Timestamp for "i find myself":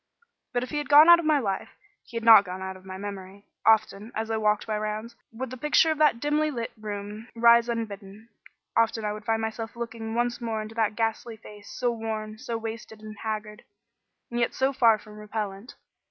9.21-9.75